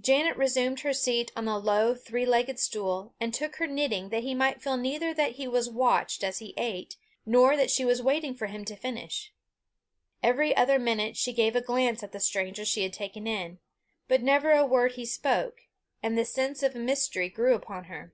[0.00, 4.24] Janet resumed her seat on the low three legged stool, and took her knitting that
[4.24, 8.02] he might feel neither that he was watched as he ate, nor that she was
[8.02, 9.32] waiting for him to finish.
[10.24, 13.60] Every other moment she gave a glance at the stranger she had taken in;
[14.08, 15.58] but never a word he spoke,
[16.02, 18.12] and the sense of mystery grew upon her.